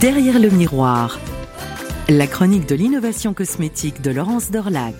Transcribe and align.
Derrière 0.00 0.38
le 0.38 0.48
miroir, 0.48 1.20
la 2.08 2.26
chronique 2.26 2.66
de 2.66 2.74
l'innovation 2.74 3.34
cosmétique 3.34 4.00
de 4.00 4.10
Laurence 4.10 4.50
Dorlac. 4.50 4.94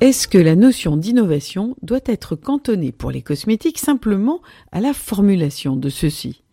Est-ce 0.00 0.28
que 0.28 0.38
la 0.38 0.54
notion 0.54 0.96
d'innovation 0.96 1.74
doit 1.82 1.98
être 2.06 2.36
cantonnée 2.36 2.92
pour 2.92 3.10
les 3.10 3.22
cosmétiques 3.22 3.78
simplement 3.78 4.40
à 4.70 4.80
la 4.80 4.92
formulation 4.92 5.74
de 5.74 5.88
ceux-ci? 5.88 6.44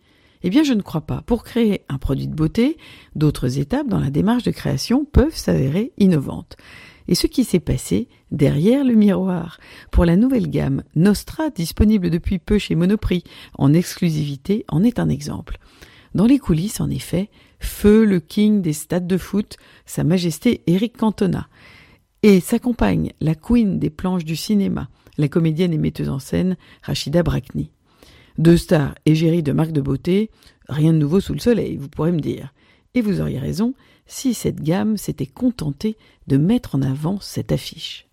Eh 0.42 0.50
bien, 0.50 0.64
je 0.64 0.72
ne 0.72 0.82
crois 0.82 1.02
pas. 1.02 1.22
Pour 1.24 1.44
créer 1.44 1.82
un 1.88 1.98
produit 1.98 2.26
de 2.26 2.34
beauté, 2.34 2.78
d'autres 3.14 3.60
étapes 3.60 3.86
dans 3.86 4.00
la 4.00 4.10
démarche 4.10 4.42
de 4.42 4.50
création 4.50 5.04
peuvent 5.04 5.36
s'avérer 5.36 5.92
innovantes. 5.98 6.56
Et 7.08 7.14
ce 7.14 7.26
qui 7.26 7.44
s'est 7.44 7.60
passé 7.60 8.08
derrière 8.30 8.84
le 8.84 8.94
miroir 8.94 9.58
pour 9.90 10.04
la 10.04 10.16
nouvelle 10.16 10.50
gamme 10.50 10.82
Nostra 10.94 11.50
disponible 11.50 12.10
depuis 12.10 12.38
peu 12.38 12.58
chez 12.58 12.74
Monoprix 12.74 13.22
en 13.54 13.72
exclusivité 13.72 14.64
en 14.68 14.82
est 14.82 14.98
un 14.98 15.08
exemple. 15.08 15.58
Dans 16.14 16.26
les 16.26 16.38
coulisses, 16.38 16.80
en 16.80 16.90
effet, 16.90 17.28
feu 17.60 18.04
le 18.04 18.20
king 18.20 18.62
des 18.62 18.72
stades 18.72 19.06
de 19.06 19.18
foot, 19.18 19.56
Sa 19.84 20.02
Majesté 20.02 20.62
Eric 20.66 20.96
Cantona 20.96 21.48
et 22.22 22.40
sa 22.40 22.58
compagne, 22.58 23.12
la 23.20 23.34
queen 23.34 23.78
des 23.78 23.90
planches 23.90 24.24
du 24.24 24.34
cinéma, 24.34 24.88
la 25.18 25.28
comédienne 25.28 25.72
et 25.72 25.78
metteuse 25.78 26.08
en 26.08 26.18
scène 26.18 26.56
Rachida 26.82 27.22
Brakni. 27.22 27.70
Deux 28.38 28.56
stars 28.56 28.94
égéries 29.06 29.42
de 29.42 29.52
marques 29.52 29.72
de 29.72 29.80
beauté, 29.80 30.30
rien 30.68 30.92
de 30.92 30.98
nouveau 30.98 31.20
sous 31.20 31.34
le 31.34 31.38
soleil, 31.38 31.76
vous 31.76 31.88
pourrez 31.88 32.12
me 32.12 32.20
dire. 32.20 32.52
Et 32.96 33.02
vous 33.02 33.20
auriez 33.20 33.38
raison 33.38 33.74
si 34.06 34.32
cette 34.32 34.62
gamme 34.62 34.96
s'était 34.96 35.26
contentée 35.26 35.98
de 36.26 36.38
mettre 36.38 36.74
en 36.74 36.82
avant 36.82 37.20
cette 37.20 37.52
affiche. 37.52 38.06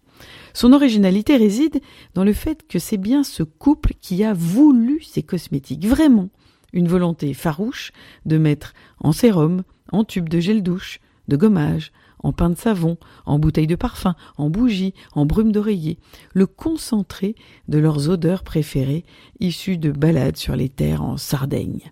Son 0.53 0.73
originalité 0.73 1.37
réside 1.37 1.81
dans 2.13 2.25
le 2.25 2.33
fait 2.33 2.67
que 2.67 2.79
c'est 2.79 2.97
bien 2.97 3.23
ce 3.23 3.43
couple 3.43 3.93
qui 4.01 4.25
a 4.25 4.33
voulu 4.33 5.01
ces 5.01 5.23
cosmétiques, 5.23 5.85
vraiment 5.85 6.29
une 6.73 6.89
volonté 6.89 7.33
farouche 7.33 7.93
de 8.25 8.37
mettre 8.37 8.73
en 8.99 9.13
sérum, 9.13 9.63
en 9.91 10.03
tube 10.03 10.27
de 10.27 10.41
gel 10.41 10.61
douche, 10.61 10.99
de 11.29 11.37
gommage, 11.37 11.93
en 12.19 12.33
pain 12.33 12.49
de 12.49 12.57
savon, 12.57 12.97
en 13.25 13.39
bouteille 13.39 13.67
de 13.67 13.75
parfum, 13.75 14.15
en 14.37 14.49
bougie, 14.49 14.93
en 15.13 15.25
brume 15.25 15.53
d'oreiller, 15.53 15.97
le 16.33 16.45
concentré 16.45 17.35
de 17.69 17.77
leurs 17.77 18.09
odeurs 18.09 18.43
préférées 18.43 19.05
issues 19.39 19.77
de 19.77 19.91
balades 19.91 20.37
sur 20.37 20.57
les 20.57 20.69
terres 20.69 21.03
en 21.03 21.15
Sardaigne. 21.15 21.91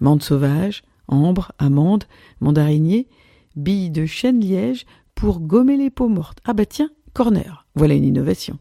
Menthe 0.00 0.22
sauvage, 0.22 0.82
ambre, 1.08 1.52
amande, 1.58 2.04
mandarinier, 2.40 3.08
billes 3.56 3.90
de 3.90 4.06
chêne 4.06 4.40
liège 4.40 4.86
pour 5.14 5.40
gommer 5.40 5.76
les 5.76 5.90
peaux 5.90 6.08
mortes. 6.08 6.38
Ah 6.44 6.52
bah 6.52 6.66
tiens, 6.66 6.90
corner, 7.12 7.66
voilà 7.74 7.94
une 7.94 8.04
innovation. 8.04 8.58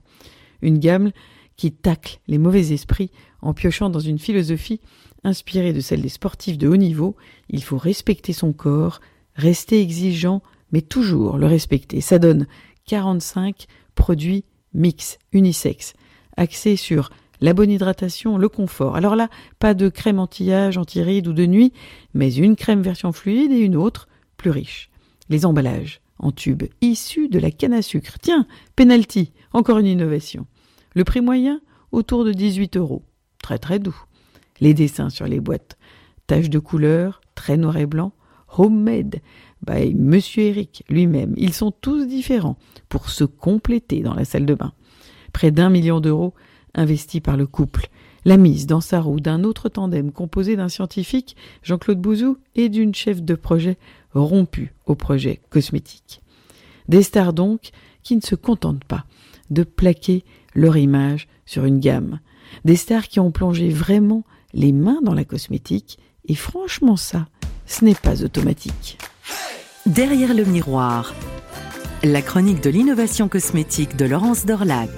Une 0.61 0.79
gamme 0.79 1.11
qui 1.55 1.71
tacle 1.71 2.19
les 2.27 2.37
mauvais 2.37 2.71
esprits 2.71 3.11
en 3.41 3.53
piochant 3.53 3.89
dans 3.89 3.99
une 3.99 4.19
philosophie 4.19 4.81
inspirée 5.23 5.73
de 5.73 5.81
celle 5.81 6.01
des 6.01 6.09
sportifs 6.09 6.57
de 6.57 6.67
haut 6.67 6.77
niveau. 6.77 7.15
Il 7.49 7.63
faut 7.63 7.77
respecter 7.77 8.33
son 8.33 8.53
corps, 8.53 8.99
rester 9.35 9.81
exigeant, 9.81 10.41
mais 10.71 10.81
toujours 10.81 11.37
le 11.37 11.45
respecter. 11.45 12.01
Ça 12.01 12.19
donne 12.19 12.47
45 12.85 13.67
produits 13.95 14.45
mix, 14.73 15.19
unisex, 15.31 15.93
axés 16.35 16.75
sur 16.75 17.09
la 17.43 17.53
bonne 17.53 17.71
hydratation, 17.71 18.37
le 18.37 18.47
confort. 18.47 18.95
Alors 18.95 19.17
là, 19.17 19.27
pas 19.59 19.73
de 19.73 19.89
crème 19.89 20.17
anti-âge, 20.17 20.77
anti-rides 20.77 21.27
ou 21.27 21.33
de 21.33 21.45
nuit, 21.45 21.73
mais 22.13 22.33
une 22.33 22.55
crème 22.55 22.81
version 22.81 23.11
fluide 23.11 23.51
et 23.51 23.59
une 23.59 23.75
autre 23.75 24.07
plus 24.37 24.49
riche. 24.49 24.89
Les 25.27 25.45
emballages 25.45 25.99
en 26.19 26.31
tube 26.31 26.63
issus 26.79 27.27
de 27.27 27.39
la 27.39 27.51
canne 27.51 27.73
à 27.73 27.81
sucre. 27.81 28.17
Tiens, 28.21 28.47
penalty, 28.77 29.33
encore 29.51 29.79
une 29.79 29.87
innovation. 29.87 30.47
Le 30.95 31.03
prix 31.03 31.19
moyen 31.19 31.59
autour 31.91 32.23
de 32.23 32.31
18 32.31 32.77
euros. 32.77 33.03
Très 33.41 33.57
très 33.57 33.77
doux. 33.77 34.05
Les 34.61 34.73
dessins 34.73 35.09
sur 35.09 35.27
les 35.27 35.41
boîtes. 35.41 35.77
Taches 36.27 36.49
de 36.49 36.59
couleur, 36.59 37.19
très 37.35 37.57
noir 37.57 37.75
et 37.75 37.87
blanc. 37.87 38.13
Homemade 38.57 39.17
by 39.67 39.93
Monsieur 39.95 40.43
Eric 40.43 40.85
lui-même. 40.87 41.33
Ils 41.35 41.53
sont 41.53 41.71
tous 41.71 42.07
différents 42.07 42.55
pour 42.87 43.09
se 43.09 43.25
compléter 43.25 43.99
dans 43.99 44.13
la 44.13 44.23
salle 44.23 44.45
de 44.45 44.53
bain. 44.53 44.71
Près 45.33 45.51
d'un 45.51 45.69
million 45.69 45.99
d'euros 45.99 46.33
investis 46.75 47.21
par 47.21 47.37
le 47.37 47.47
couple. 47.47 47.87
La 48.25 48.37
mise 48.37 48.67
dans 48.67 48.81
sa 48.81 49.01
roue 49.01 49.19
d'un 49.19 49.43
autre 49.43 49.69
tandem 49.69 50.11
composé 50.11 50.55
d'un 50.55 50.69
scientifique, 50.69 51.35
Jean-Claude 51.61 51.99
Bouzou, 51.99 52.37
et 52.55 52.69
d'une 52.69 52.95
chef 52.95 53.21
de 53.21 53.35
projet 53.35 53.77
rompue 54.13 54.73
au 54.85 54.95
projet 54.95 55.41
cosmétique. 55.49 56.21
Des 56.87 57.03
stars 57.03 57.33
donc 57.33 57.71
qui 58.01 58.15
ne 58.15 58.21
se 58.21 58.35
contentent 58.35 58.85
pas 58.85 59.05
de 59.49 59.63
plaquer 59.63 60.23
leur 60.53 60.77
image 60.77 61.27
sur 61.45 61.65
une 61.65 61.79
gamme. 61.79 62.19
Des 62.65 62.75
stars 62.75 63.07
qui 63.07 63.19
ont 63.19 63.31
plongé 63.31 63.69
vraiment 63.69 64.23
les 64.53 64.71
mains 64.71 65.01
dans 65.01 65.13
la 65.13 65.25
cosmétique, 65.25 65.97
et 66.27 66.35
franchement 66.35 66.95
ça, 66.95 67.27
ce 67.65 67.83
n'est 67.83 67.95
pas 67.95 68.23
automatique. 68.23 68.97
Derrière 69.85 70.33
le 70.33 70.45
miroir, 70.45 71.13
la 72.03 72.21
chronique 72.21 72.61
de 72.61 72.69
l'innovation 72.69 73.27
cosmétique 73.27 73.97
de 73.97 74.05
Laurence 74.05 74.45
Dorlac. 74.45 74.89